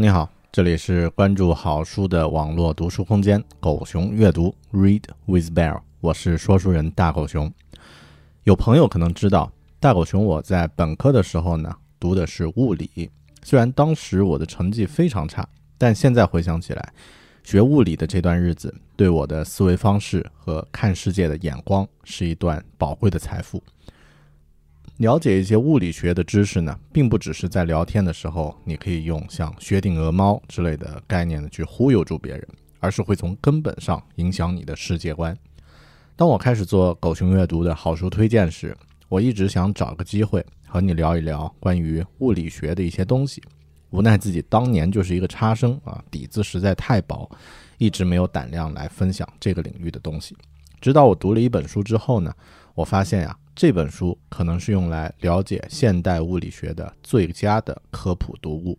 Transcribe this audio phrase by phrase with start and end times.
[0.00, 7.52] 你好，这里是关注好书的网络读书空间“狗熊阅读 ”Read with Bear，我是说书人大狗熊。
[8.44, 13.10] 有朋友可能知道，大狗熊我在本科的时候呢，读的是物理。
[13.42, 16.94] 虽然当时我的成绩非常差，但现在回想起来，
[17.44, 23.62] 学物理的这段日子，对我的思维方式和看世界的眼光，是一段宝贵的财富。
[25.00, 32.46] 了解一些物理学的知识呢，并不只是在聊天的时候，你可以用像薛定谔猫之类的概念呢去忽悠住别人，
[32.80, 35.34] 而是会从根本上影响你的世界观。
[36.16, 38.76] 当我开始做狗熊阅读的好书推荐时，
[39.08, 43.42] 我一直想找个机会和你聊一聊关于物理学的一些东西。
[43.88, 47.26] 无奈自己当年就是一个差生啊，底子实在太薄，
[47.78, 50.36] 一直没有胆量来分享这个领域的东西。
[50.78, 52.30] 直到我读了一本书之后呢，
[52.74, 53.34] 我发现呀。
[53.60, 58.78] 这本书可能是用来了解现代物理学的最佳的科普读物，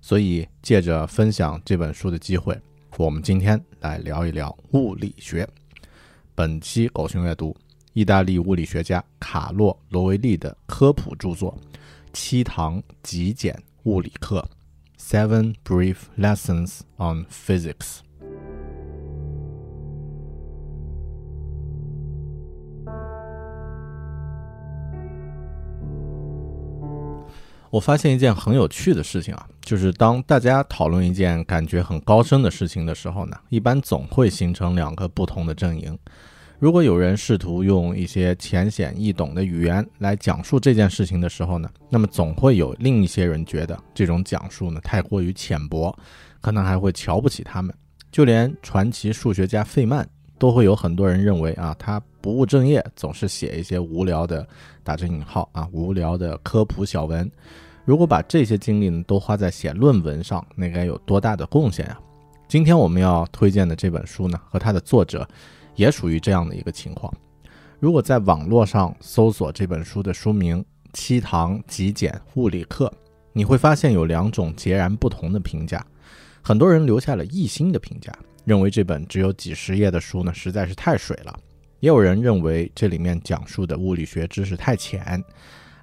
[0.00, 2.58] 所以借着分享这本书的机会，
[2.96, 5.46] 我们今天来聊一聊物理学。
[6.34, 7.54] 本期狗熊阅读，
[7.92, 11.54] 意大利物理学家卡洛罗维利的科普著作
[12.14, 14.48] 《七堂极简物理课》
[14.98, 18.05] （Seven Brief Lessons on Physics）。
[27.76, 35.96] 我发现一件很有趣的事情啊，就是当大家讨论一件感觉很高深的事情的时候呢，一般总会形成两个不同的阵营。
[36.58, 45.94] 如果有人试图用一些浅显易懂的语言来讲述这件事情的时候呢，那么总会有另一些人觉得这种讲述呢太过于浅薄，
[46.40, 47.74] 可能还会瞧不起他们。
[48.10, 50.08] 就连传奇数学家费曼，
[50.38, 54.48] 都会有很多人认为啊，他不务正业，总是写一些无聊的
[54.82, 57.30] （打着引号啊）无聊的科普小文。
[57.86, 62.00] 如果把这些精力呢都花在写论文上，那该有多大的贡献啊！
[62.48, 65.26] 今天我们要推荐的这本书呢，和它的作者
[65.76, 67.14] 也属于这样的一个情况。
[67.78, 70.60] 如果在网络上搜索这本书的书名
[70.92, 72.86] 《七堂极简物理课》，
[73.32, 75.86] 你会发现有两种截然不同的评价。
[76.42, 78.12] 很多人留下了一星的评价，
[78.44, 81.32] 认为这本只有几十页的书呢实在是太水了；
[81.78, 85.22] 也有人认为这里面讲述的物理学知识太浅。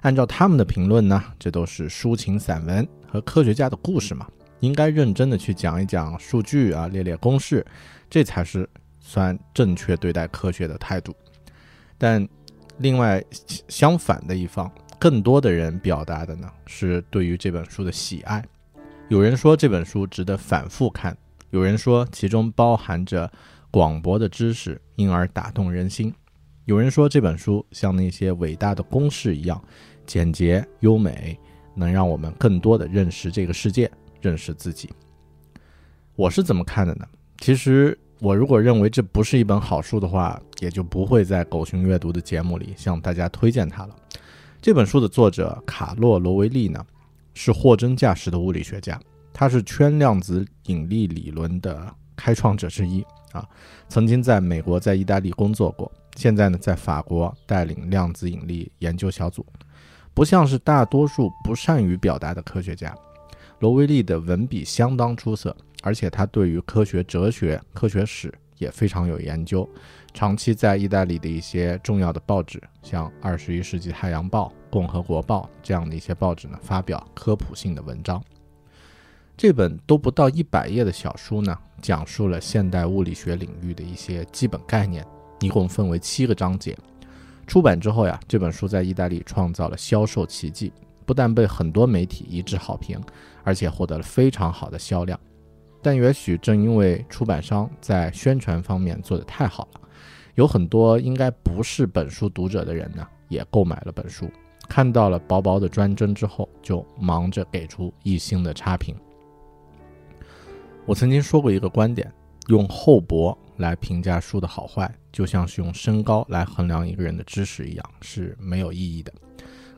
[0.04, 4.28] 按照他们的评论呢，这都是抒情散文和科学家的故事嘛，
[4.60, 7.64] 应该认真的去讲一讲数据啊，列列公式，
[8.10, 8.68] 这才是
[9.00, 11.16] 算正确对待科学的态度。
[11.96, 12.28] 但
[12.76, 13.24] 另外
[13.66, 18.44] 相反的一方，更多的人表达的呢是对于这本书的喜爱。
[19.08, 21.16] 有人说这本书值得反复看，
[21.48, 23.32] 有人说其中包含着
[23.70, 26.12] 广博的知识，因而打动人心。
[26.66, 29.62] 有人说这本书像那些伟大的公式一样。
[30.06, 31.38] 简洁优美，
[31.74, 33.90] 能让我们更多的认识这个世界，
[34.20, 34.90] 认识自己。
[36.16, 37.06] 我是怎么看的呢？
[37.38, 43.96] 其实，我如果认为这不是一本好书的话，也就不会在狗熊阅读的节目里向大家推荐它了。
[44.62, 46.82] 这本书的作者卡洛·罗维利呢，
[47.34, 48.98] 是货真价实的物理学家，
[49.32, 53.46] 他是圈量子引力理论的开创者之一啊，
[53.88, 59.44] 曾经在美国、在意大利工作过，现在呢在法国带领量子引力研究小组。
[60.14, 62.96] 不像是大多数不善于表达的科学家，
[63.58, 69.68] 罗威利的文笔相当出色，而且他对于科学哲学、科学史也非常有研究。
[70.12, 78.22] 长期在意大利的一些重要的报纸，像《二十一世纪太阳报》《共和国报》这样的一些报纸呢，发表科普性的文章。
[79.36, 85.04] 这本都不到一百页的小书呢，讲述了现代物理学领域的一些基本概念，
[85.40, 86.78] 一共分为七个章节。
[87.46, 90.72] 出版之后呀，这本书在意大利创造了销售奇迹，
[91.04, 93.00] 不但被很多媒体一致好评，
[93.42, 95.18] 而且获得了非常好的销量。
[95.82, 99.80] 但也许正因为出版商在宣传方面做得太好了，
[100.34, 104.26] 有很多应该不是本书读者的人呢，也购买了本书，
[104.66, 108.96] 看到了薄薄的专针之后，就忙着给出一星的差评。
[110.86, 112.10] 我曾经说过一个观点，
[112.48, 114.92] 用厚薄来评价书的好坏。
[115.12, 119.12] 就像是用身高来衡量一个人的知识一样，是没有意义的。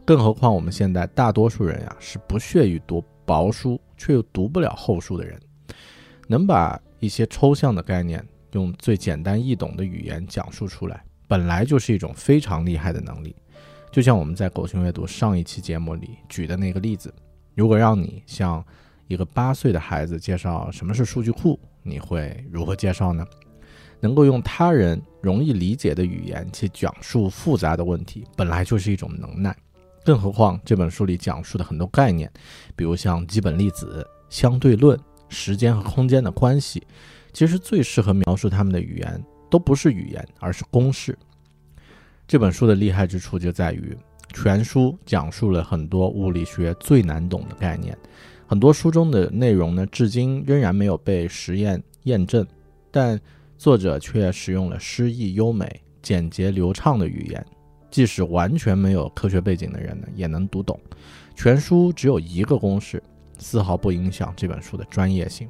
[0.04, 5.38] 更何况我们现在大多数人呀，是不屑于读薄书，却又读不了厚书的人。
[6.26, 13.36] 能把一些抽象的概念用最简单易懂的语言讲述出来，本来就是一种非常厉害的能力。
[13.92, 17.12] 就像我们在狗熊阅读上一期节目里举的那个例子，
[17.54, 18.64] 如果让你向
[19.06, 23.26] 一个八岁的孩子介绍什么是数据库，你会如何介绍呢？
[24.00, 29.56] 能够用他人容易理解的语言去讲述复杂的问题，本来就是一种能耐。
[30.04, 32.30] 更何况这本书里讲述的很多概念，
[32.76, 34.96] 比如像基本粒子、相对论、
[35.28, 36.80] 时间和空间的关系，
[37.32, 39.20] 其实最适合描述他们的语言
[39.50, 41.18] 都不是语言，而是公式。
[42.28, 43.96] 这本书的厉害之处就在于，
[44.32, 47.98] 全书讲述了很多物理学最难懂的概念，
[48.46, 52.46] 很多书中的内容呢，至今仍然没有被实验验证，
[52.92, 53.20] 但。
[53.58, 57.44] 作者却使用了诗意优美、简洁流畅的语言，
[57.90, 60.78] 即使完全没有科学背景的人呢，也能读懂。
[61.34, 63.02] 全书只有一个公式，
[63.38, 65.48] 丝毫不影响这本书的专业性。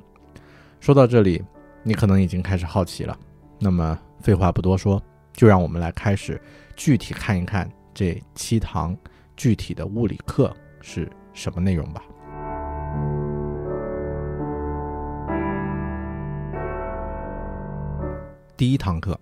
[0.81, 1.43] 说到这里，
[1.83, 3.19] 你可能已经开始好奇了。
[3.59, 5.03] 那么，废话不多说，
[5.33, 6.41] 就让我们来开始
[6.77, 8.97] 具体看一看这七堂
[9.37, 12.03] 具体的物理课是什么内容吧。
[18.57, 19.19] 第一堂课，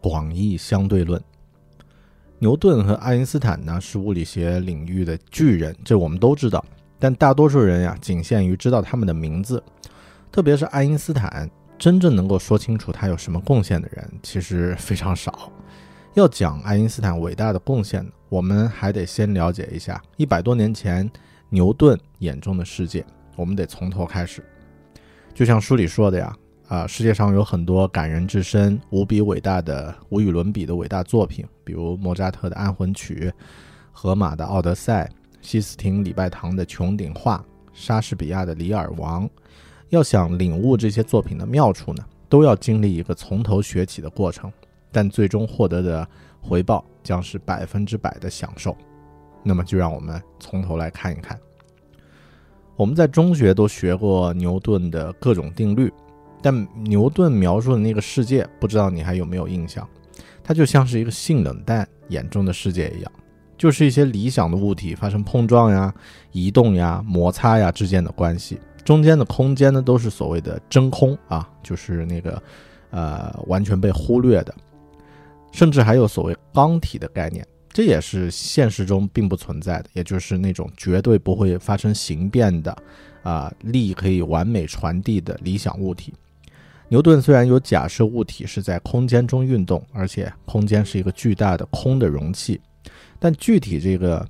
[0.00, 1.22] 广义相对论。
[2.38, 6.64] 牛顿和爱因斯坦呢是物理学领域的巨人，这我们都知道。
[6.98, 9.62] 但大多数人呀，仅限于知道他们的名字。
[10.32, 15.52] 特别是爱因斯坦，真正能够说清楚他有什么贡献的人，其实非常少。
[16.14, 21.10] 要讲爱因斯坦伟大的贡献，我们还得先了解一下一百多年前
[21.50, 23.04] 牛顿眼中的世界。
[23.36, 24.42] 我们得从头开始。
[25.34, 26.34] 就像书里说的呀。
[26.66, 33.30] 啊，世界上有很多感人至深、无比伟大的、无与伦比的伟大作品，比如莫扎特的《安魂曲》、
[33.92, 35.04] 荷马的《奥德赛》、
[35.42, 37.36] 西斯廷礼拜堂的《穹顶画》、
[37.74, 39.28] 莎士比亚的《李尔王》。
[39.90, 44.50] 要想领悟这些作品的妙处呢，都要经历一个从头学起的过程，
[44.90, 46.08] 但最终获得的
[46.40, 48.74] 回报将是百分之百的享受。
[49.42, 51.38] 那么，就让我们从头来看一看。
[52.74, 55.92] 我们在中学都学过牛顿的各种定律。
[56.44, 59.88] 但牛顿描述的那个世界，不知道你还有没有印象？
[60.42, 63.10] 它就像是一个性冷淡眼中的世界一样，
[63.56, 65.90] 就是一些理想的物体发生碰撞呀、
[66.32, 72.42] 移动呀、摩擦呀之间的关系，中间的空间呢都是所谓的真空啊，就是那个
[72.90, 74.54] 呃完全被忽略的，
[75.50, 82.76] 甚至还有所谓刚体的概念，这也是现实中并不存在的，也就是那种绝对不会发生形变的
[83.22, 86.12] 啊力可以完美传递的理想物体。
[86.88, 92.60] 牛顿虽然有假设物体是在空间中运动，而且空间是一个巨大的空的容器，
[93.18, 94.26] 但具体这个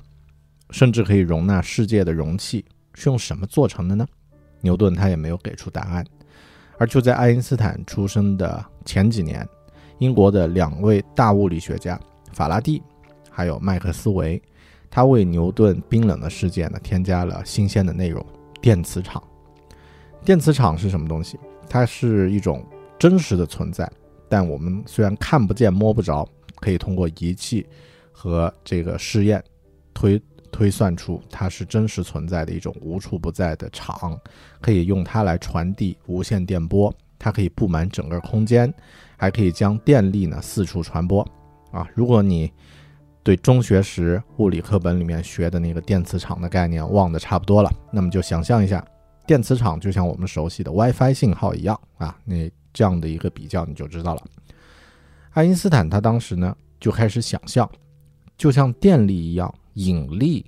[0.70, 4.06] 甚至可以容纳世界的容器是用什么做成的呢？
[4.60, 6.04] 牛顿他也没有给出答案。
[6.78, 9.46] 而就在爱因斯坦出生的前几年，
[9.98, 12.00] 英国的两位大物理学家
[12.32, 12.82] 法拉第
[13.30, 14.40] 还有麦克斯韦，
[14.90, 18.24] 他为牛顿冰冷的世界呢添加了新鲜的内容——
[18.62, 19.22] 电磁场。
[20.24, 21.38] 电磁场是什么东西？
[21.68, 22.64] 它是一种
[22.98, 23.90] 真实的存在，
[24.28, 27.66] 但我们虽然看不见摸不着，可以通过仪器
[28.12, 29.42] 和这个试验
[29.92, 34.18] 推推算出它是真实存在的一种无处不在的场，
[34.60, 38.72] 可以用它来传递无线电波，它可以布满整个空间，
[39.16, 41.26] 还可以将电力呢四处传播。
[41.72, 42.52] 啊，如果你
[43.24, 48.84] 对中学时物理课本里面学的那个电磁场的概念忘得差不多了，那么就想象一下，
[49.26, 54.22] 电磁场就像我们熟悉的 WiFi 信号一样啊，那这样的一个比较你就知道了。
[55.30, 57.68] 爱因斯坦他当时呢就开始想象，
[58.36, 60.44] 就像电力一样，引力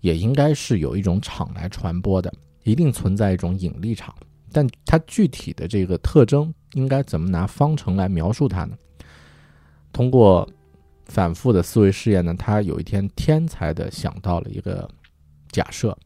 [0.00, 4.14] 也应该是有一种场来传播的，一定存在一种引力场，
[4.52, 8.76] 但它具体的这个特征应该怎么拿方程来描述它呢？
[9.92, 10.48] 通过
[11.06, 14.88] 反复的思维试验呢，他有一天天才的想到了一个
[15.50, 15.96] 假设，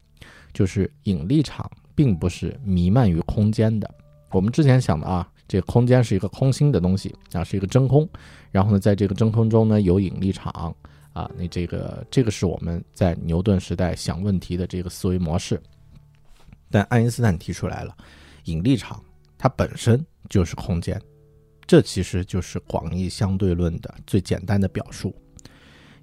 [0.53, 3.89] 就是引力场并不是弥漫于空间的。
[4.31, 8.07] 我们之前想的啊，这个空间是一个空心的东西啊，是一个真空，
[8.51, 10.75] 然后呢，在这个真空中呢有引力场
[11.13, 15.61] 啊，那这个这个是我们在牛顿时代想问题的这个思维模式。
[16.71, 17.95] 但爱因斯坦提出来了，
[18.45, 18.99] 引力场
[19.37, 20.99] 它本身就是空间。
[21.67, 25.15] 这其实就是广义相对论的最简单的表述，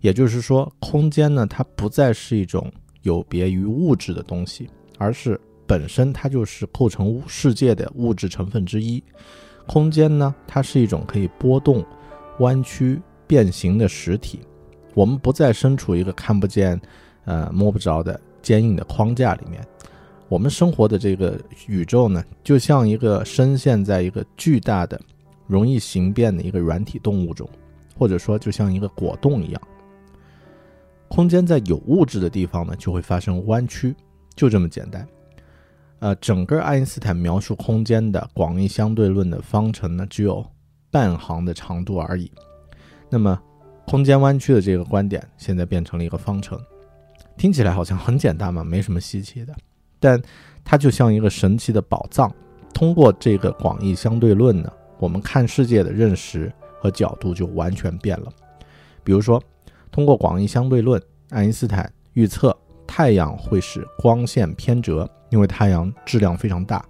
[0.01, 5.39] 也就是说，空间呢，它不再是一种有别于物质的东西，而是
[5.71, 9.01] 本身它就是构成世界的物质成分之一。
[9.69, 11.87] 空间呢，它是一种可以波动、
[12.41, 14.41] 弯曲、变形的实体。
[14.95, 16.81] 我们不再身处一个看不见、
[17.25, 19.65] 呃摸不着的坚硬的框架里面。
[20.29, 25.01] 我们生活的这个宇宙呢，就像一个深陷在一个巨大的。
[25.47, 27.49] 容易形变的一个软体动物中，
[27.97, 29.61] 或者说就像一个果冻一样。
[31.09, 33.93] 空间在有物质的地方呢，就会发生弯曲，
[34.37, 35.05] 就这么简单。
[36.01, 40.45] 呃，整个爱因斯坦描述空间的广义相对论的方程呢，只有
[40.91, 42.31] 半行的长度而已。
[43.11, 43.39] 那么，
[43.87, 46.59] 空间弯曲的这个观点现在变成了一个方程，
[47.37, 49.55] 听起来好像很简单嘛，没什么稀奇的。
[49.99, 50.21] 但
[50.65, 52.35] 它就像一个神奇的宝藏，
[52.73, 54.73] 通过这个广义相对论呢。
[54.99, 58.33] 我们看世界的认识和角度就完全变了。
[59.03, 59.43] 比如说，
[59.91, 66.85] 通过广义相对论，爱因斯坦预测太阳会使光线偏折，因为太阳质量非常大，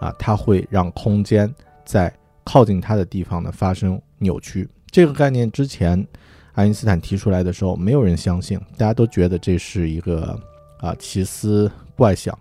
[0.00, 1.52] 啊，它会让空间
[1.84, 4.68] 在靠近它的地方呢发生扭曲。
[4.90, 6.06] 这个概念之前
[6.52, 10.38] 爱因斯坦提出来的时候，没有人相信，大家都觉得这是一个
[10.78, 12.38] 啊奇思怪想。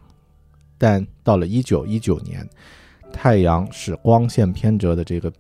[0.78, 2.48] 但到了一九一九年。
[3.16, 5.32] 太阳使光线偏折的这个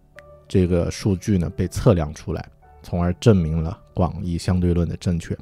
[0.47, 2.47] 这个数据呢被测量出来，
[2.83, 5.35] 从而证明了广义相对论的正确。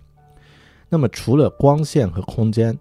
[0.88, 2.74] 那么，除了光线和空间，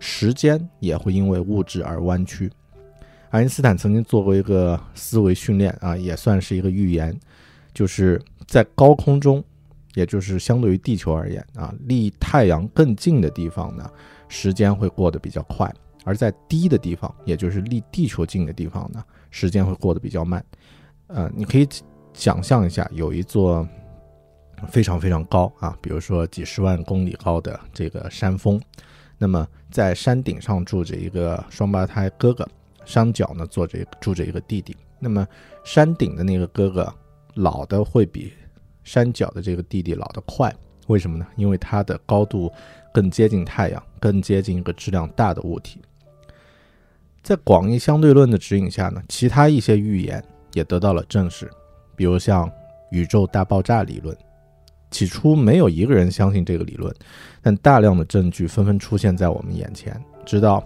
[0.00, 2.50] 时间也会因为物质而弯曲。
[3.28, 7.16] 爱因斯坦曾经做过一个思维训练啊，也算是一个预言，
[7.72, 9.44] 就是在高空中，
[9.94, 13.88] 也就是相对于地球而言啊，离太阳更近的地方呢，
[14.28, 15.72] 时间会过得比较快。
[16.02, 20.44] 而在低的地方，也就是离地球近的地方呢，时间会过得比较慢。
[21.08, 21.68] 呃，你可以
[22.14, 23.68] 想象一下，有一座
[24.68, 28.60] 非常非常高啊，比如说几十万公里高的这个山峰，
[29.22, 32.48] 那么在山顶上住着一个双胞胎哥哥，
[32.86, 34.74] 山脚呢坐着住着一个弟弟。
[34.98, 35.28] 那么
[35.62, 36.90] 山顶的那个哥哥
[37.34, 38.32] 老的会比
[38.82, 40.50] 山脚的这个弟弟老得快，
[40.86, 41.26] 为什么呢？
[41.36, 42.50] 因为他的高度
[42.94, 45.82] 更接近太阳，更接近一个质量大的物体。
[47.22, 50.24] 在广义相对论的指引下呢，其他一些预言
[50.54, 51.50] 也得到了证实，
[51.94, 52.50] 比如像
[52.90, 54.16] 宇宙大爆炸理论。
[54.90, 56.94] 起初没有一个人相信这个理论，
[57.40, 60.64] 但大量的证据纷纷出现在我们眼前，直到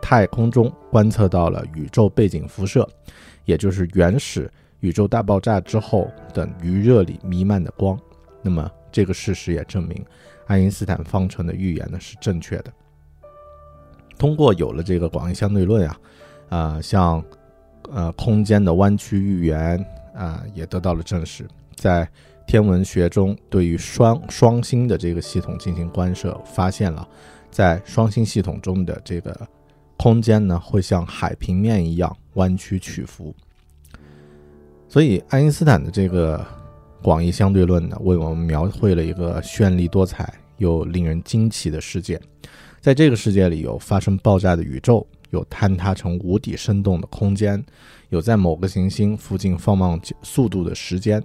[0.00, 2.88] 太空中观测到了宇宙背景辐射，
[3.44, 4.50] 也就是原始
[4.80, 7.98] 宇宙大爆炸之后的余热里弥漫的光。
[8.40, 10.04] 那么这个事实也证明，
[10.46, 12.72] 爱因斯坦方程的预言呢是正确的。
[14.16, 16.00] 通过有了这个广义相对论啊，
[16.48, 17.22] 啊，像
[17.90, 19.84] 呃空间的弯曲预言
[20.14, 21.46] 啊，也得到了证实。
[21.74, 22.08] 在
[22.48, 27.06] 天文学中，对于双双星的这个系统进行观测，发现了
[27.50, 29.38] 在双星系统中的这个
[29.98, 33.34] 空间呢，会像海平面一样弯曲起伏。
[34.88, 36.42] 所以，爱因斯坦的这个
[37.02, 42.18] 广义相对论呢，为我们描绘了一个绚丽多彩又令人惊奇的世界。
[42.80, 47.62] 在这个世界里，有发生爆炸的宇宙，有坍塌成无底深洞的空间，
[48.08, 51.22] 有在某个行星附近放慢速度的时间，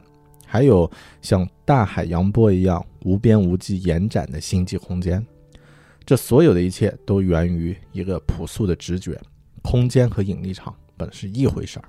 [0.53, 0.87] 还有
[1.19, 5.25] 像大海洋波一样无边无际延展的星际空间。
[6.05, 9.19] 这所有的一切都源于一个朴素的直觉：
[9.63, 11.85] 空间和引力场本是一回事儿。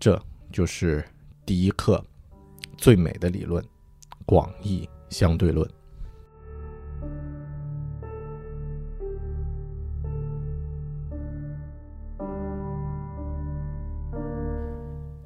[0.00, 0.20] 这
[0.50, 1.04] 就是
[1.46, 2.04] 第一课
[2.76, 3.64] 最美的理论——
[4.26, 5.64] 广义相对论。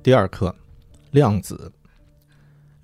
[0.03, 0.55] 第二课，
[1.13, 1.73] 量子。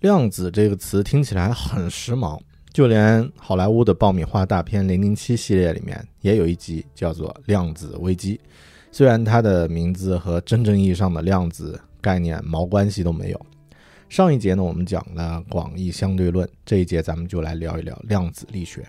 [0.04, 2.38] 量子这个词听起来很时髦，
[2.74, 8.36] 就连好莱坞的爆米花大片《零零七》系列里面也有一集叫做《量子危机》，
[8.92, 13.46] 虽然它的名字和真正意义上的量子概念毛关系都没有。
[14.10, 18.86] 上一节呢，我们讲了广义相对论，这一节咱们就来聊一聊量子力学。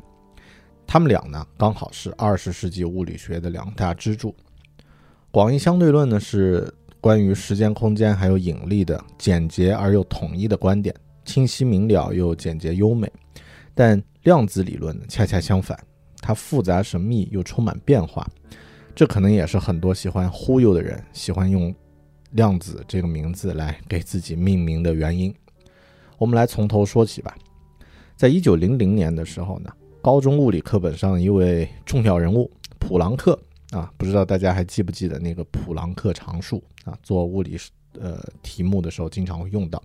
[0.85, 4.35] 他们俩呢，刚好是二十世纪物理学的两大支柱。
[5.31, 6.69] 广义相对论呢，是
[6.99, 10.93] 关于时间、空间还有引力的简洁而又统一的观点，
[11.25, 13.11] 清晰明了又简洁优美。
[13.73, 15.77] 但量子理论，恰恰相反，
[16.21, 18.25] 它复杂神秘又充满变化。
[18.95, 21.75] 这可能也是很多喜欢忽悠的人喜欢用
[22.31, 25.35] 量子这个名字来给自己命名的原因。
[26.17, 27.35] 我们来从头说起吧。
[28.15, 29.69] 在一九零零年的时候呢。
[30.05, 33.35] 高中物理课本上一位重要人物普朗克
[33.71, 36.95] 啊，不知道大家还记不记得那个普朗克常数啊？
[37.01, 37.57] 做物理
[37.99, 39.81] 呃题目的时候经常会用到。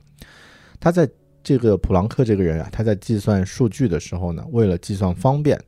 [0.78, 1.08] 他在
[1.42, 5.58] 这个普朗克这个人啊，他在计算数据的时候呢，为了计算方便，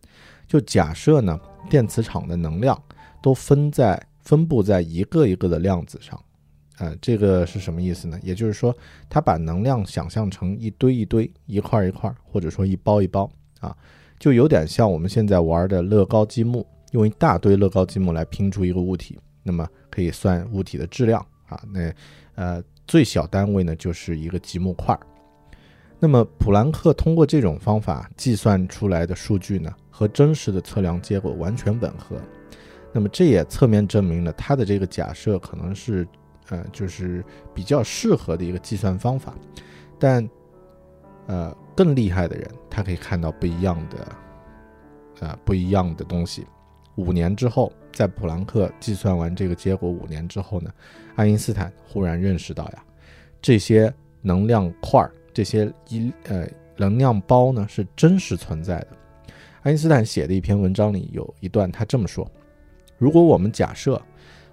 [0.47, 1.39] 就假设呢
[1.71, 2.81] 电磁场的能量
[3.23, 6.21] 都分在分布在一个一个的量子上。
[6.79, 8.19] 呃，这个是什么意思呢？
[8.23, 8.75] 也就是说，
[9.09, 13.77] 他把能量想象成一堆一堆、一块一块，或者说一包一包啊。
[14.19, 21.63] 就有点像我们现在玩的乐高积木，用一大堆乐高积木来拼出一个物体，那么可以算物体的质量啊。
[21.73, 21.93] 那
[22.35, 24.99] 呃最小单位呢就是一个积木块。
[26.03, 32.17] 那么普朗克通过这种方法计算出来的数据呢，和真实的测量结果完全吻合。
[32.93, 36.05] 那么这也侧面证明了他的这个假设可能是
[36.49, 39.33] 呃就是比较适合的一个计算方法，
[39.99, 40.29] 但。
[41.29, 44.09] 呃，更厉害的人，他可以看到不一样的，
[45.21, 46.45] 呃，不一样的东西。
[46.97, 50.69] 五年之后，在普朗克计算完这个结果五年之后呢，
[51.15, 52.85] 爱因斯坦忽然认识到呀，
[53.41, 53.91] 这些
[54.21, 56.47] 能量块儿，这些一呃
[56.77, 58.89] 能量包呢是真实存在的。
[59.63, 62.31] 爱因斯坦写的一篇文章里有一段，他这么说：
[62.99, 64.01] 如果我们假设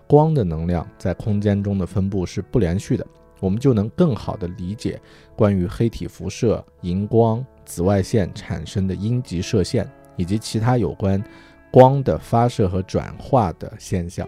[0.08, 3.06] 光的能量在空间中的分布是不连续的。
[3.42, 5.00] 我们就能更好地理解
[5.34, 11.24] 关于黑体辐射、荧光、紫外线产生的阴极射线，以及其他有关
[11.72, 14.28] 光的发射和转化的现象。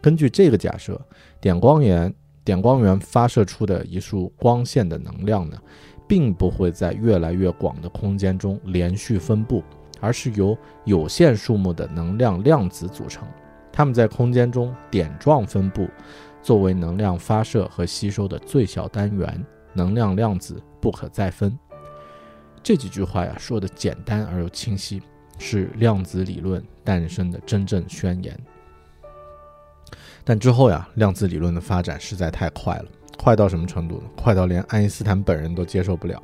[0.00, 1.00] 根据这个假设，
[1.40, 5.58] 点光源点光源发射出的一束光线的能量呢，
[6.06, 9.62] 并不会在越来越广的空间中连续分布，
[10.00, 13.26] 而是由有限数目的能量量子组成，
[13.72, 15.88] 它们在空间中点状分布。
[16.42, 21.56] 作为能量发射和吸收的最小单元，能量量子不可再分。
[22.64, 25.00] 这几句话呀，说的简单而又清晰，
[25.38, 28.36] 是量子理论诞生的真正宣言。
[30.24, 32.86] 但之后呀，量子理论的发展实在太快了，
[33.22, 34.10] 快到什么程度呢？
[34.16, 36.20] 快到连爱因斯坦本人都接受不了。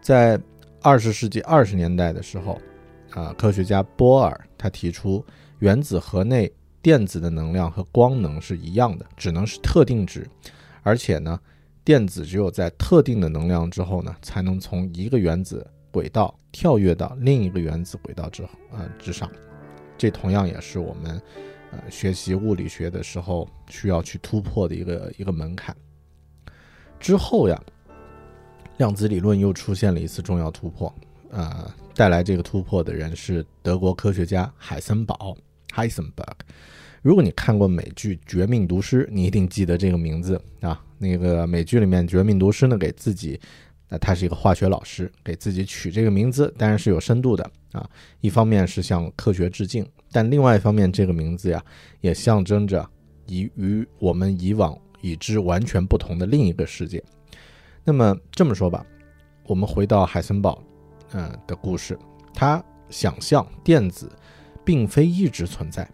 [0.00, 0.40] 在
[0.80, 2.58] 二十世纪二十年代的时候，
[3.10, 5.22] 啊，科学家波尔他提出
[5.58, 6.50] 原子核内。
[6.80, 10.26] 电子的能量和光能是一样的，只能是特定值，
[10.84, 11.38] 而且呢，
[11.84, 19.28] 电子只有在特定的能量之后呢，才能从一个原子轨道跳跃到另一个原子轨道之呃之上。
[19.98, 21.20] 这同样也是我们
[21.72, 25.76] 呃学习物理学的时候需要去突破的一个一个门槛。
[27.00, 27.60] 之后呀，
[28.76, 30.94] 量子理论又出现了一次重要突破，
[31.30, 35.36] 呃，带来这个突破的人是德国科学家海森堡。
[35.74, 36.34] Heisenberg，
[37.02, 40.82] 如果你看过美剧《绝命毒师》，你一定记得这个名字啊。
[40.96, 43.38] 那个美剧里面，《绝命毒师》呢，给自己，
[43.88, 47.88] 那他是一个化学老师，给自己取这个名字，当然是有深度的啊。
[48.20, 51.62] 一方面是向科学致敬，但另外一方面，这个名字呀，
[52.00, 52.84] 也象征着
[53.26, 57.02] 以与我们以往已知完全不同的另一个世界。
[57.84, 58.84] 那么这么说吧，
[59.44, 60.62] 我们回到海森堡，
[61.12, 61.98] 嗯的故事，
[62.34, 64.10] 他想象电子。
[64.64, 65.88] 并非一直存在，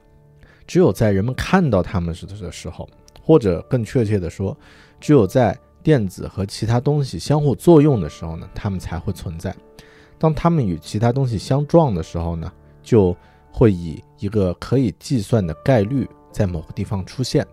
[0.66, 2.88] 只有在人们看到它们时的时候，
[3.22, 4.56] 或者更确切地说，
[4.98, 9.54] 只有在电子和其他东西相互作用的时候呢，它们才会存在。
[10.18, 13.16] 当它们与其他东西相撞的时候呢，就
[13.52, 17.46] 会以一个可以计算的概率在某个地方出现。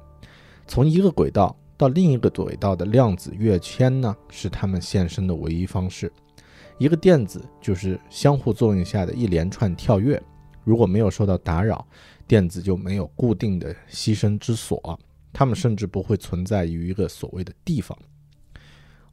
[0.72, 6.10] 从一个轨道到另一个轨道的量子跃迁呢，是它们现身的唯一方式。
[6.78, 10.24] 一个电子就是相互作用下的一连串跳跃。
[10.64, 11.86] 如果没有受到打扰，
[12.26, 14.98] 电子就没有固定的栖身之所，
[15.34, 17.98] 它们甚至不会存在于一个所谓的地方。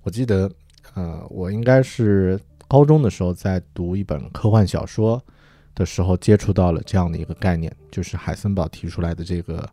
[0.02, 0.48] 我记得，
[0.94, 5.20] 呃，我应该是高中的时候在读一本科幻小说
[5.74, 9.68] 的时候接触到了这样的一个概念，就是海森堡提出来的这个，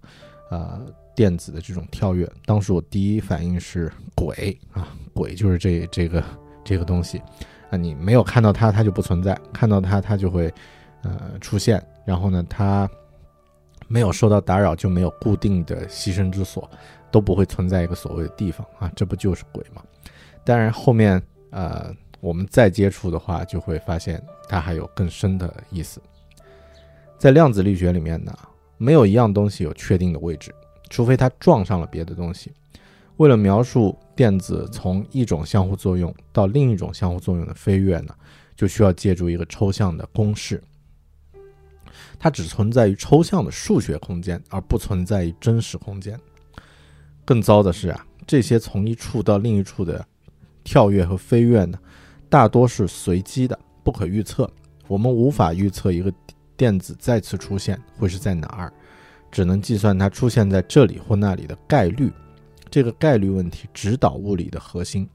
[0.49, 0.83] 呃，
[1.15, 2.29] 电子的这种跳跃。
[2.45, 6.23] 当时我第一反应是鬼啊，鬼就是这这个
[6.63, 7.19] 这个东西，
[7.69, 10.53] 啊，你没有看到它，它就不存在；看到它，它就会
[11.03, 11.83] 呃出现。
[12.05, 12.89] 然后呢，它
[13.87, 16.69] 没有受到打扰，就没有固定的栖身之所，
[17.09, 19.81] 都不会存在一个所谓的地方啊，这不就是鬼吗？
[20.43, 26.01] 当然后面呃我们再接触的话，就会发现它还有更深的意思。
[27.17, 28.37] 在量子力学里面呢，
[28.77, 30.53] 没有一样东西有确定的位置，
[30.89, 32.51] 除非它撞上了别的东西。
[33.17, 38.13] 为了描述电子从一种相互作用到另一种相互作用的飞跃呢，
[38.55, 40.61] 就需要借助一个抽象的公式。
[42.19, 46.19] 它只存在于抽象的数学空间，而不存在于真实空间。
[47.23, 50.05] 更糟的是啊，这些从一处到另一处的
[50.63, 51.79] 跳跃和飞跃呢，
[52.29, 54.49] 大多是随机的，不可预测。
[54.87, 56.13] 我们无法预测一个
[56.57, 58.73] 电子再次出现会是在哪儿，
[59.35, 62.09] 只能计算它出现在这里或那里的概率。
[62.71, 65.05] 这个概率问题指导物理的核心。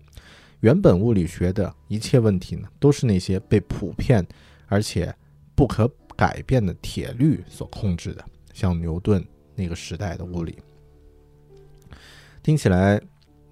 [0.60, 4.22] 原本物理学的一切问题呢，都是那些被普遍
[4.66, 5.10] 而且
[5.54, 10.58] 不可改变的铁律所控制的，像牛顿那个时代的物理。
[12.42, 13.00] 听起来，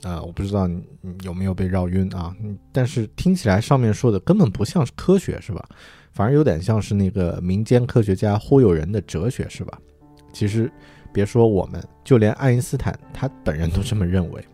[0.03, 0.85] 啊，我不知道你
[1.23, 2.37] 有没有被绕晕啊？
[2.71, 5.67] 但是听起来上面说的根本不像是科学，是吧？
[6.13, 9.81] 反而有点像是那个民间科学家忽悠人的哲学，是吧？
[10.33, 10.71] 其实。
[11.11, 14.47] 别说我们，就连爱因斯坦他本人都这么认为。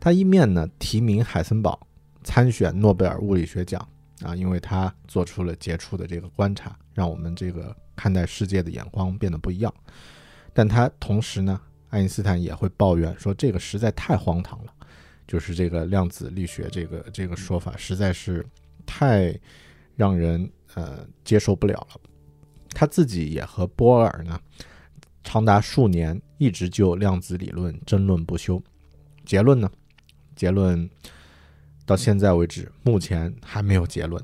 [0.00, 1.78] 他一面呢提名海森堡
[2.24, 3.88] 参选诺贝尔物理学奖
[4.20, 9.72] 啊，因为他做出了杰出的这个观察，让我们这个看待世界的眼光变得不一样。
[10.52, 11.58] 但他同时呢，
[11.88, 14.74] 爱因斯坦也会抱怨说这个实在太荒唐了，
[15.26, 18.44] 就是这个量子力学这个这个说法实在是
[18.84, 19.32] 太
[19.94, 22.00] 让人呃接受不了了。
[22.70, 24.38] 他自己也和波尔呢。
[25.24, 28.62] 长达数年，一直就量子理论争论不休。
[29.24, 29.70] 结论呢？
[30.34, 30.88] 结论
[31.86, 34.22] 到现在为止，目前还没有结论。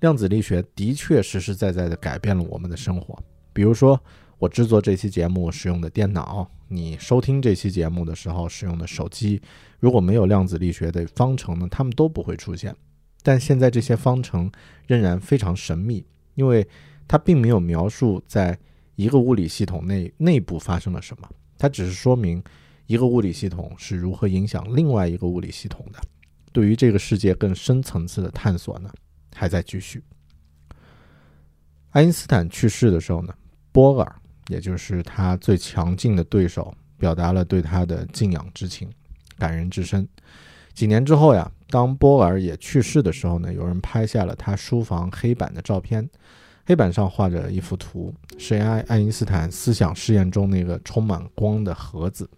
[0.00, 3.22] 量子力学的确实实在在的改变了我们的生活。
[3.52, 4.00] 比如说，
[4.38, 9.42] 我制作这期节目使用的电脑，你收听这期节目的时候使用的手机，
[9.78, 12.74] 如果没有量子力学的方程呢，它们都不会出现。
[13.22, 14.50] 但现在这些方程
[14.86, 16.66] 仍然非常神秘，因为
[17.06, 18.58] 它并没有描述在。
[18.96, 21.28] 一个物理系统内内部发生了什么？
[21.58, 22.42] 它只是说明
[22.86, 25.98] 一个物理系统是如何影响另外一个物理系统的。
[26.52, 28.90] 对于这个世界更深层次的探索呢，
[29.34, 30.02] 还在继续。
[31.90, 33.34] 爱因斯坦去世的时候呢，
[33.72, 34.16] 波尔，
[34.48, 38.88] 也就是他最强劲的对手，表达了对他的敬仰之情，
[39.38, 40.08] 感人至深。
[40.72, 46.08] 几年之后呀，当波尔也去世的时候呢，有人拍下了他书房黑板的照片。
[46.66, 52.28] 黑板上画着一幅图，是爱爱因斯坦思想试验中那个充满光的盒子。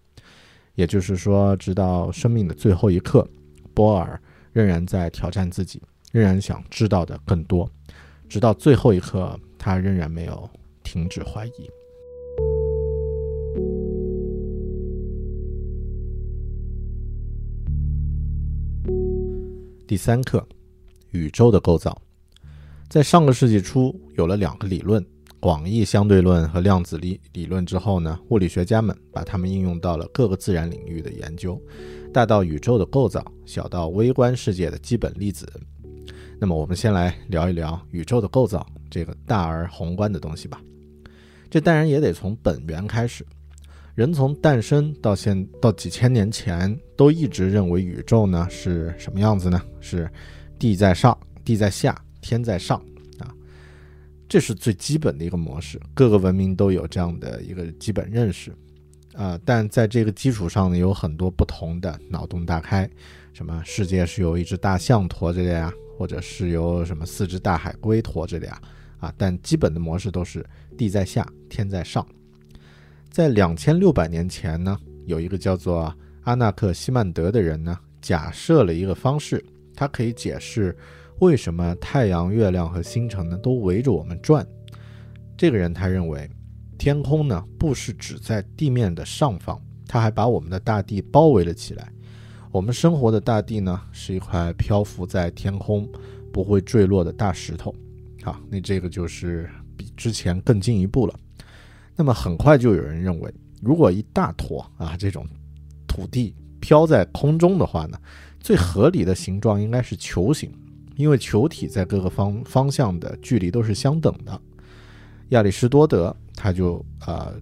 [0.74, 3.26] 也就是说，直到生命的最后一刻，
[3.72, 4.20] 波尔
[4.52, 7.70] 仍然在挑战自己，仍然想知道的更多。
[8.28, 10.50] 直到最后一刻，他仍然没有
[10.82, 11.70] 停止怀疑。
[19.86, 20.44] 第三课，
[21.12, 21.96] 宇宙的构造。
[22.88, 25.04] 在上个世纪初，有了两个理论——
[25.40, 31.60] 广义相对论和量子力理论之后呢，物理学家们把它们应用到了各个自然领域的研究，
[32.12, 35.48] 大到宇宙的构造，小到微观世界的基本粒子。
[36.38, 40.60] 那么，我们先来聊一聊宇宙的构造这个大而宏观的东西吧。
[41.50, 43.26] 这当然也得从本源开始。
[43.96, 49.60] 人从诞生到现到几千年前，都一直认为宇宙呢是什么样子呢？
[49.80, 50.08] 是
[50.56, 52.00] 地在上，地在下。
[52.20, 52.78] 天在上
[53.18, 53.32] 啊，
[54.28, 58.52] 这是最基本的一个模式，各个文明都有这样的一个基本认识
[59.14, 59.38] 啊。
[59.44, 62.88] 但在这个基础上呢，有很多不同的脑洞大开，
[63.32, 68.60] 什么世界是由一只大象驮着的呀，或者是由什么四只大海龟驮着的呀
[68.98, 69.14] 啊。
[69.16, 70.44] 但基本的模式都是
[70.76, 72.04] 地在下，天在上。
[73.10, 79.42] 在两千六百年前呢，有一个叫做阿纳克西曼德的人呢，假设了一个方式，
[79.74, 80.76] 它可以解释。
[81.20, 84.46] 为什么太阳、月亮和星辰呢都围着我们转？
[85.34, 86.28] 这个人他认为，
[86.76, 91.90] 天空呢不是只在地面的上方，它还把我们的大地包围了起来。
[92.52, 95.88] 我们生活的大地呢是一块漂浮在天空、
[96.30, 97.74] 不会坠落的大石头。
[98.22, 101.14] 好，那这个就是比之前更进一步了。
[101.94, 105.26] 那么很快就有人认为，如果一大坨啊这种
[105.86, 107.98] 土地飘在空中的话呢，
[108.38, 110.52] 最合理的形状应该是球形。
[110.96, 114.40] 因为球体在各个方方向的距离都是相等的，
[115.28, 117.34] 亚里士多德他就呃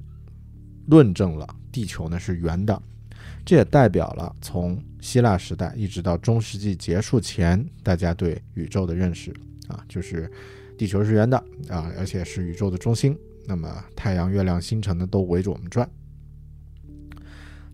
[0.87, 2.83] 论证了地球呢是圆的，
[3.45, 9.33] 这也代表了从希腊时代一直到中世纪结束前，大家对宇宙的认识
[9.69, 10.31] 啊，就是
[10.77, 11.37] 地球是圆的
[11.69, 13.17] 啊，而且是宇宙的中心。
[13.47, 15.89] 那么太阳、月亮、星辰呢，都围着我们转。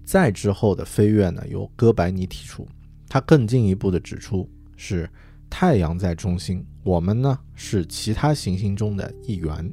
[0.04, 2.66] 再之后的飞跃呢，由哥白尼提出，
[3.08, 5.08] 他更进一步的指出是
[5.50, 9.70] 太阳在中心，我们呢是其他行星中的一员。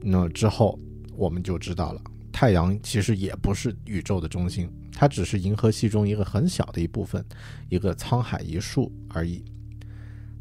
[0.00, 0.78] 那之后
[1.16, 2.00] 我们就知道了，
[2.32, 4.70] 太阳其实也不是宇宙的中心。
[4.92, 7.24] 它只是银河系中一个很小的一部分，
[7.68, 9.44] 一个沧海一粟而已。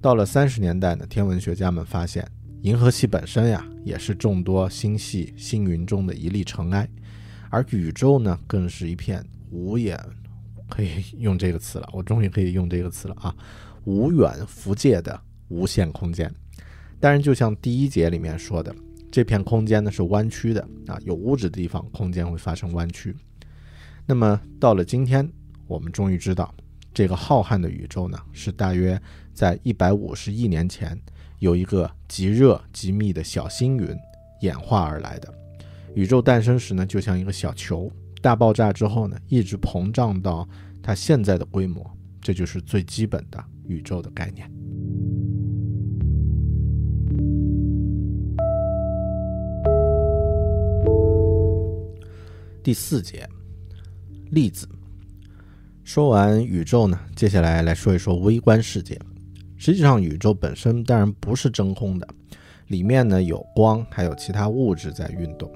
[0.02, 2.28] 到了三十年代呢，天文学家们发现，
[2.62, 6.88] 银河系本身呀，也是众多星系星云中的一粒尘埃，
[7.50, 10.00] 而宇宙呢，更是一片无眼，
[10.69, 13.36] 可以用这个词了，我终于可以用这个词了啊，
[13.88, 16.30] 无远弗届的无限空间。
[17.00, 18.76] 当然，就像第一节里面说的，
[19.10, 23.15] 这片空间呢是弯曲的啊，有物质的地方，空间会发生弯曲。
[24.06, 25.32] 那么到了今天，
[25.67, 26.54] 我们终于知道，
[26.93, 29.02] 这个浩瀚的宇宙呢，是大约
[29.34, 31.00] 在一百五十亿年前，
[31.39, 33.88] 有一个极热极密的小星云
[34.41, 35.34] 演化而来的。
[35.95, 37.89] 宇宙诞生时呢，就像一个小球，
[38.21, 40.45] 大爆炸之后呢，一直膨胀到
[40.84, 41.89] 它现在的规模。
[42.19, 44.51] 这就是最基本的宇宙的概念。
[52.63, 53.27] 第四节。
[54.32, 54.67] 粒子。
[55.86, 58.99] 说完宇宙呢，接下来来说一说微观世界。
[59.56, 62.06] 实际上，宇宙本身当然不是真空的，
[62.67, 65.49] 里面呢有光，还有其他物质在运动。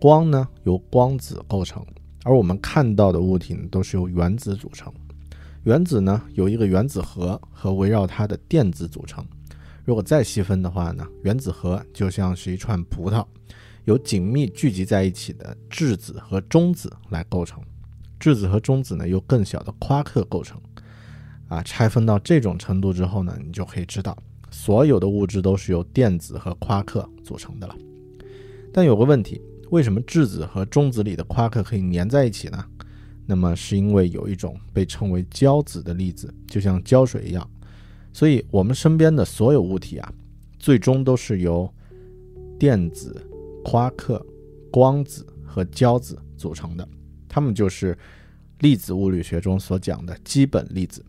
[0.00, 1.84] 光呢由光子构成，
[2.24, 4.90] 而我们看到的物体呢都是由原子组成。
[5.64, 9.24] 原子呢由一个原子核和围绕它的电子组成。
[9.84, 13.24] 如果再细分的话呢，原子核就像是一串葡萄。
[13.84, 17.58] 由紧密聚集在一起的质子和中子来构成，
[18.20, 20.60] 质子和中子呢由更小的夸克构成。
[21.48, 24.14] 啊，拆分到这种程度之后呢，你就可以知道，
[24.50, 27.74] 所有的物质都是由电子和夸克组成的了。
[28.70, 29.40] 但有个问题，
[29.70, 32.62] 为什么质子和中子里的夸克可以粘在一起呢？
[33.28, 37.48] 那么是因为有一种被称为胶子的粒子，就像胶水一样。
[38.12, 40.12] 所以，我们身边的所有物体啊，
[40.58, 41.72] 最终都是由
[42.58, 43.14] 电子。
[43.64, 44.24] 夸克、
[44.70, 46.88] 光子和胶子组成的，
[47.28, 47.98] 它们就是
[48.60, 51.04] 粒子物理学中所讲的基本粒子。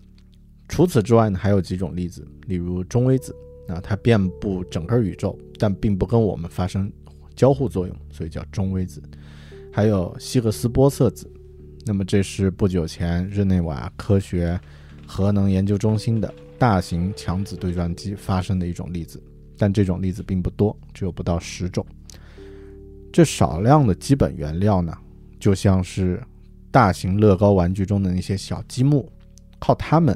[0.68, 3.34] 除此之外呢，还有几种粒子，例如中微子，
[3.68, 6.92] 啊，它遍布整个宇宙，但并不跟我们发生
[7.34, 9.02] 交互作用，所以叫中微子。
[9.72, 11.32] 还有希格斯玻色子，
[11.86, 14.60] 那么这是不久前日内瓦科学
[15.08, 19.22] 核能研究中心的大型强子对撞机发生的一种粒子，
[19.58, 21.86] 但这种粒子并不多，只有不到十种。
[23.12, 24.96] 这少量的基本原料呢，
[25.40, 26.22] 就像是
[26.70, 29.12] 大型乐高玩具中的那些小积木，
[29.58, 30.16] 靠它们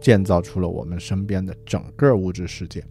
[0.00, 2.84] 建造出了我们身边的整个物质世界。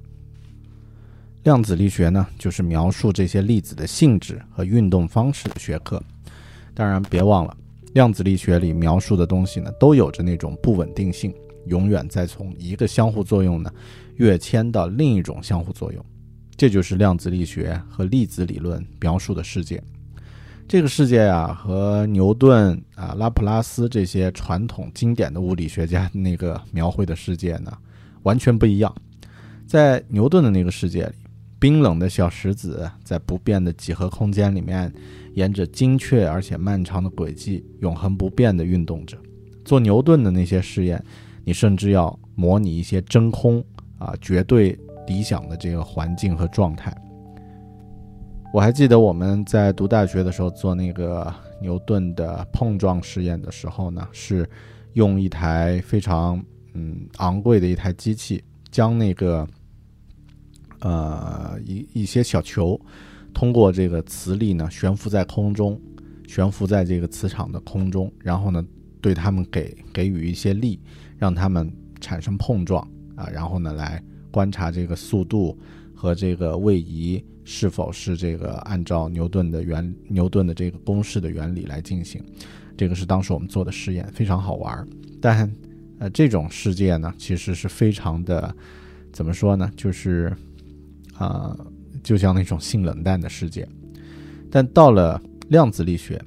[1.44, 6.04] 量子力学呢，就是描述这些粒子的性质和运动方式的学科。
[6.74, 7.58] 当然，别忘了，
[7.94, 11.34] 量子力学里描述的东西呢，都有着那种不稳定性，
[11.66, 13.72] 永远在从一个相互作用呢
[14.16, 16.06] 跃迁到另一种相互作用。
[16.56, 19.82] 这就是量子力学和粒子理论描述的世界。
[20.68, 27.78] 这个世界啊，和牛顿啊、拉普拉斯这些传统经典的物理学家那个描绘的世界呢，
[28.24, 28.94] 完全不一样。
[29.68, 31.16] 在牛顿的那个世界里，
[31.62, 34.92] 冰冷的小石子在不变的几何空间里面，
[35.36, 39.18] 沿着精确而且漫长的轨迹，永恒不变地运动着。
[39.64, 41.02] 做牛顿的那些试验，
[41.46, 43.64] 你甚至要模拟一些真空
[43.98, 44.78] 啊，绝对。
[45.08, 46.96] 理想的这个环境和状态，
[48.54, 54.48] 我还记得我们在读大学的时候做那个牛顿的碰撞实验的时候呢，是
[54.94, 56.42] 用一台非常
[56.76, 59.46] 嗯昂贵的一台机器，将那个
[60.82, 62.80] 呃一一些小球
[63.34, 65.80] 通过这个磁力呢悬浮在空中，
[66.28, 68.64] 悬浮在这个磁场的空中，然后呢
[69.00, 70.80] 对他们给给予一些力，
[71.18, 74.04] 让他们产生碰撞啊，然后呢来。
[74.34, 75.60] 观察这个速度
[75.94, 82.24] 和这个位移是否是这个按照牛顿的原牛顿的这个公式的原理来进行，
[82.78, 84.88] 这个是当时我们做的实验，非常好玩。
[85.20, 85.54] 但
[86.00, 88.56] 呃，这种世界呢，其实是非常的
[89.12, 89.70] 怎么说呢？
[89.76, 90.34] 就是
[91.22, 91.56] 啊，
[92.02, 93.68] 就像那种性冷淡的世界。
[94.50, 96.20] 但到了量子力学，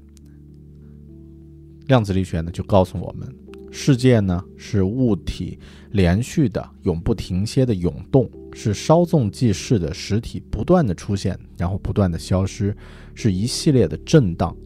[1.88, 3.28] 量子力学呢就告诉我们。
[3.76, 5.58] 世界呢是物体
[5.90, 12.74] 连续的、永不停歇的涌动，是稍纵即逝的实体不断的出现，然后不断的消失，
[13.14, 14.56] 是一系列的震荡。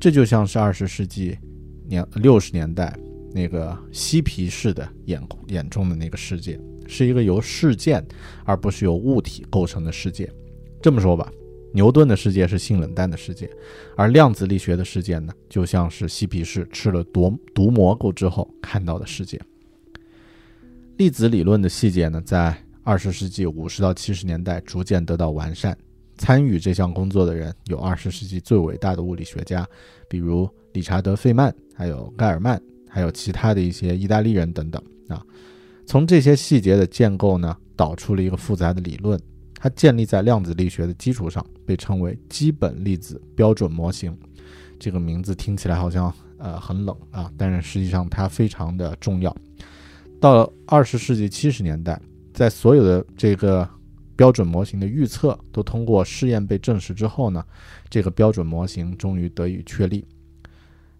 [0.00, 1.38] 这就像是二十世纪
[1.86, 2.92] 年六十年代
[3.34, 8.06] 那个嬉皮士的眼眼中的那个世界，是一个由事件
[8.44, 10.32] 而不是由物体构成的世界。
[10.80, 11.28] 这么说吧，
[11.72, 13.50] 牛顿的世界是性冷淡的世界，
[13.96, 19.40] 而量子力学的世界呢，就像是嬉皮士吃了毒毒蘑菇之后看到的世界。
[20.96, 25.76] 粒子理论的细节呢，在二十世纪五十到七十年代逐渐得到完善。
[26.16, 29.66] 参与这项工作的人有二十世纪最伟大的物理学家，
[30.08, 32.62] 比如理查德·费曼，还有盖尔曼，
[32.94, 35.20] 还有其他的一些意大利人等等啊。
[35.84, 39.20] 从这些细节的建构呢，导出了一个复杂的理论，
[39.56, 44.16] 它建立在量子力学的基础上，被称为基本粒子标准模型。
[44.78, 49.36] 这个名字听起来好像呃很冷啊，但是实际上它非常的重要。
[50.20, 52.00] 到了二十世纪七十年代，
[52.32, 53.68] 在所有的这个
[54.14, 57.44] 标准模型的预测都通过试验被证实之后呢，
[57.90, 60.06] 这个标准模型终于得以确立。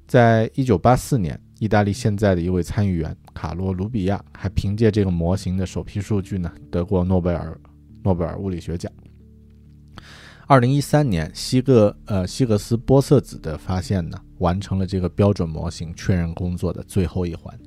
[0.07, 7.59] 在一九八四年，意大利现在的一位参议员卡罗·卢比亚还凭借这个模型的首批数据呢，得过诺贝尔
[8.03, 8.91] 诺贝尔物理学奖。
[10.47, 17.59] 二零一三年，西格呃西格斯波色子的发现呢，完成了这个标准模型确认工作的最后一环。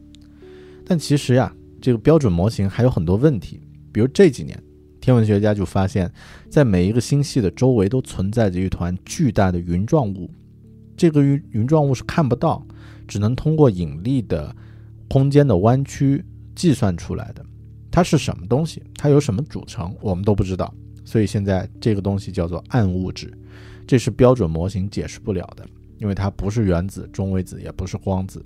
[0.85, 3.59] 但其实呀，这个标准模型还有很多问题，
[3.91, 4.61] 比如这几年。
[4.99, 6.11] 天文学家就发现，
[6.49, 10.29] 在每一个星系的周围都存在着一团巨大的云状物。
[10.97, 12.65] 这个云云状物是看不到，
[13.07, 14.55] 只能通过引力的
[15.07, 16.23] 空间的弯曲
[16.55, 17.45] 计算出来的。
[17.89, 18.83] 它是什么东西？
[18.95, 19.95] 它有什么组成？
[20.01, 20.73] 我们都不知道。
[21.05, 23.31] 所以现在这个东西叫做暗物质，
[23.87, 25.65] 这是标准模型解释不了的，
[25.97, 28.45] 因为它不是原子、中微子，也不是光子。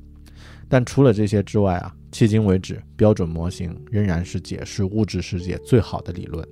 [0.69, 1.95] 但除了这些之外啊。
[2.11, 6.45] 迄今为止，标准模型仍然是解释物质世界最好的理论，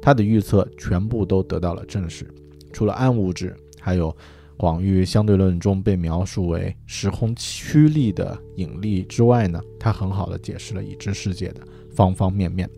[0.00, 2.26] 它的预测全部都得到了证实。
[2.72, 4.16] 除了暗物质，还有
[4.62, 12.70] 广域相对论中被描述为时空曲力的引力之外呢，它很好的解释了已知世界的方方面面。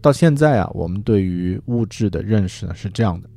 [0.00, 3.30] 到现在啊，我们对于物质的认识呢是这样的：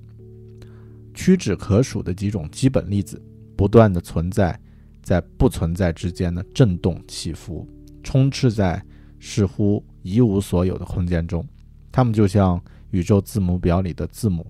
[1.13, 3.21] 屈指可数的几种基本粒子，
[3.55, 4.59] 不断的存在。
[5.03, 7.67] 在不存在之间呢，震动起伏，
[8.01, 8.83] 充斥在
[9.19, 11.47] 似乎一无所有的空间中。
[11.91, 14.43] 它们就像宇宙字母表里的字母，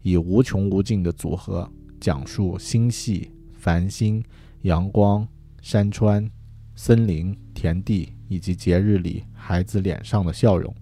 [0.00, 1.70] 以无穷无尽的组合
[2.02, 4.20] 讲述星系、繁星、
[4.62, 5.24] 阳光、
[5.60, 6.28] 山川、
[6.74, 10.74] 森林、田地，以及节日里孩子脸上的笑容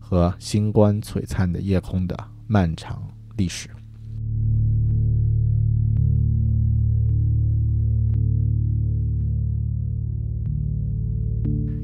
[0.00, 3.00] 和星光璀璨的夜空的漫长
[3.36, 3.68] 历史。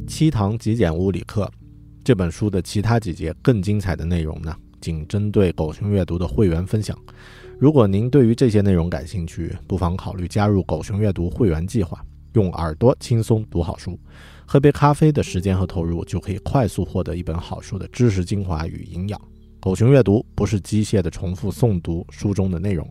[0.09, 1.49] 七堂极简物理课
[2.03, 6.99] 这本书的其他几节更精彩的内容呢，仅针对狗熊阅读的会员分享。
[7.63, 13.97] 如果您对于这些内容感兴趣，不妨考虑加入狗熊阅读会员计划，用耳朵轻松读好书，
[14.45, 19.21] 喝杯咖啡的时间和投入就可以快速获得一本好书的知识精华与营养。
[19.61, 22.85] 狗熊阅读不是机械的重复诵读书中的内容，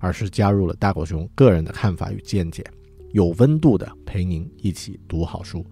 [0.00, 2.64] 而是加入了大狗熊个人的看法与见解，
[3.12, 5.62] 有温度的陪您一起读好书。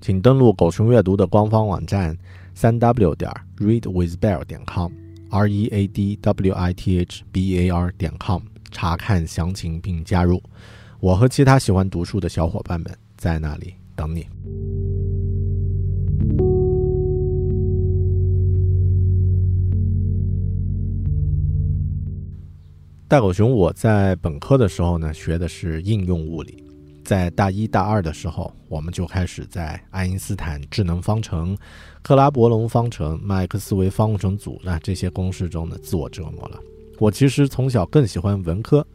[0.00, 2.16] 请登录狗熊阅读的官方网站，
[2.54, 4.90] 三 w 点 readwithbear 点 com
[5.30, 10.42] r e a d w i t h b a r 点 com 查看详情并加入。
[10.98, 14.26] 我和其他喜欢读书的小伙伴们在那里等你。
[23.08, 26.62] 大狗熊，我在本科的时候呢，学的是应用物理。
[27.10, 31.58] 在大一、大二的时候，我们就开始在爱因斯坦智能方程、
[32.02, 36.60] 克拉伯龙方程、麦克斯韦方程组那这些公式中呢自我折磨了。
[37.00, 38.86] 我其实从小更喜欢文科，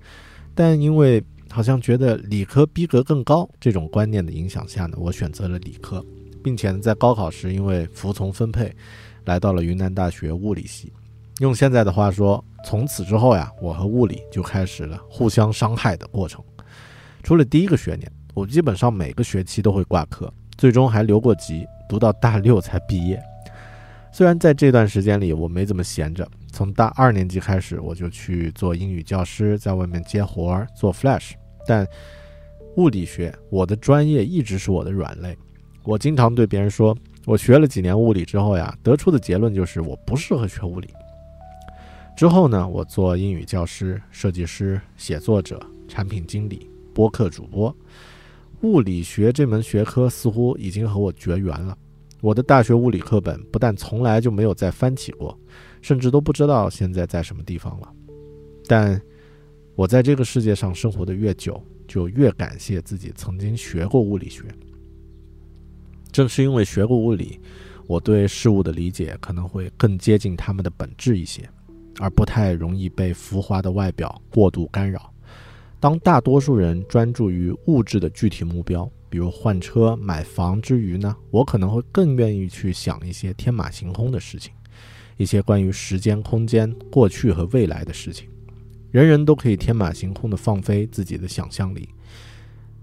[0.54, 6.02] 但因为好像觉得理科逼格更高这种观念的影响下呢，我选择了理科，
[6.42, 8.74] 并且呢在高考时因为服从分配，
[9.26, 10.94] 来到了云南大学物理系。
[11.40, 16.42] 用现在的话说，从此之后呀，我和物理就开始了互相伤害的过程。
[17.26, 23.20] 除了第一个学年，我基本上每个学期都会挂科，最终还留过级，读到大六才毕业。
[24.14, 31.32] 虽然在这段时间里我没怎么闲着，从大二年级开始我就去做英语教师，在外面接活儿做 Flash，
[31.66, 31.84] 但
[32.78, 35.36] 物理学我的专业一直是我的软肋。
[35.84, 36.96] 我经常对别人说，
[37.26, 40.94] 我学了几年物理之后呀，得出的结论就是我不适合学物理。
[42.16, 46.70] 之后呢，我做英语教师、设计师、写作者、产品经理。
[46.96, 47.76] 播客主播，
[48.62, 51.78] 物理学这门学科似乎已经和我绝缘了。
[52.22, 55.38] 我的大学物理课本不但从来就没有再翻起过，
[55.82, 57.94] 甚至都不知道现在在什么地方了。
[58.66, 59.00] 但
[59.76, 64.44] 我在这个世界上生活的越久，就越感谢自己曾经学过物理学。
[66.14, 67.38] 正是因为学过物理，
[67.88, 71.48] 我对事物的理解可能会更接近它们的本质一些，
[72.00, 75.12] 而不太容易被浮华的外表过度干扰。
[75.86, 84.52] 当大多数人专注于物质的具体目标，比如换车、买房之余呢，我可能会更愿意去想一些天马行空的事情，
[85.16, 88.28] 一些关于时间、空间、过去和未来的事情。
[88.90, 91.88] 人人都可以天马行空地放飞自己的想象力。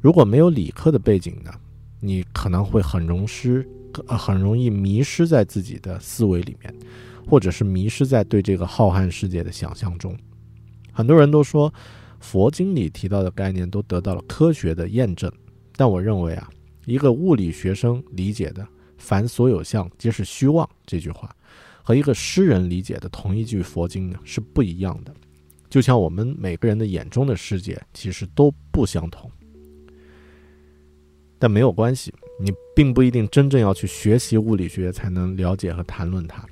[0.01, 1.51] 如果没有理科的背景呢？
[1.99, 3.69] 你可能会很容失，
[4.07, 6.73] 很容易迷失在自己的思维里面，
[7.29, 10.17] 或者是迷失在对这个浩瀚世界的想象中。
[10.93, 11.75] 很多人都说，
[12.23, 15.31] 佛经里提到的概念都得到了科学的验证，
[15.77, 16.49] 但我认为啊，
[16.87, 18.67] 一个物理学生理解的
[18.97, 21.35] “凡所有相，皆是虚妄”这句话，
[21.83, 25.13] 和一个诗人理解的同一句佛经呢是不一样的。
[25.69, 29.31] 就像我们每个人的眼中的世界，其实都不相同。
[31.39, 36.47] 但没有关系，你并不一定真正要去学习物理学才能了解和谈论它。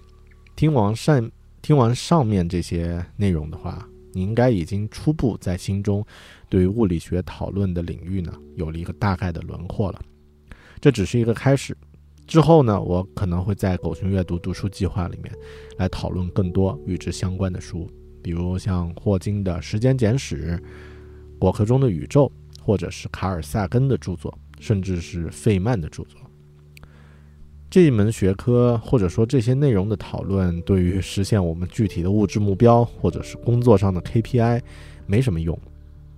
[0.57, 1.31] 听完上
[1.63, 6.05] 听完上面这些内容的话，你应该已经初步在心中
[6.49, 10.01] 对于物理学讨论的领域呢有了一个大概的轮廓了。
[10.81, 11.77] 这只是一个开始，
[12.27, 15.35] 之后呢，我可能会在狗熊阅读读书计划里面
[15.79, 17.91] 来讨论更多与之相关的书，
[18.23, 20.61] 比如像霍金的《时间简史》、
[21.39, 22.31] 果壳中的宇宙，
[22.63, 24.37] 或者是卡尔萨根的著作。
[24.61, 26.20] 甚至是费曼的著作，
[27.71, 34.61] 这一门学科或者说这些内容的讨论，对于实现我们具体的物质目标或者是工作上的 KPI
[35.07, 35.57] 没什么用。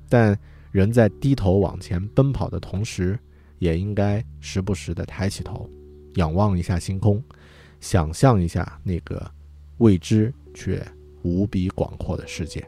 [0.08, 0.38] 但
[0.70, 3.18] 人在低头往前奔跑的同时，
[3.58, 5.68] 也应该时不时的抬起头，
[6.14, 7.22] 仰望一下星空，
[7.80, 9.30] 想象一下那个
[9.76, 10.82] 未知却
[11.22, 12.66] 无比广阔的世界，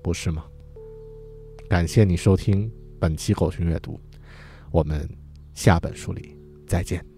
[0.00, 0.44] 不是吗？
[1.68, 2.70] 感谢你收听
[3.00, 3.98] 本期狗熊阅读。
[4.70, 5.08] 我们
[5.54, 6.36] 下本书里
[6.68, 7.11] 再见。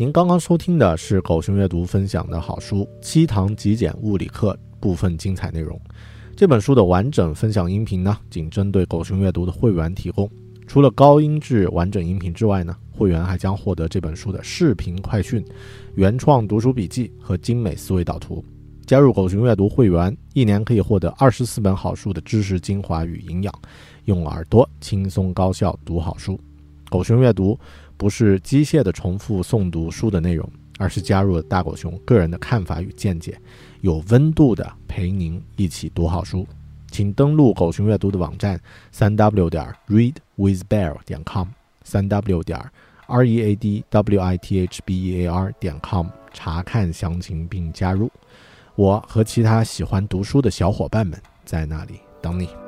[0.00, 5.76] 您刚刚收听的是狗熊阅读分享的好书《七堂极简物理课》部分精彩内容。
[6.36, 10.30] 这本书的完整分享音频呢，仅针对狗熊阅读的会员提供。
[10.68, 15.44] 除了高音质完整音频之外呢，会员还将获得这本书的视频快讯、
[15.96, 18.44] 原创读书笔记和精美思维导图。
[18.86, 23.52] 加入狗熊阅读会员，一年可以获得二十四本好书的知识精华与营养，
[24.04, 26.38] 用耳朵轻松高效读好书。
[26.88, 27.58] 狗熊阅读
[27.98, 33.38] 不是机械的重复诵读书的内容，而是加入了大狗熊个人的看法与见解，
[33.80, 36.46] 有温度的陪您一起读好书。
[36.90, 38.58] 请登录狗熊阅读的网站：
[38.92, 41.48] 三 w 点 readwithbear 点 com，
[41.82, 42.58] 三 w 点
[43.08, 48.10] r e a d w i t h b e a r 点 com 查看详情并加入。
[48.76, 52.67] 我和其他喜欢读书的小伙伴们在那里等你。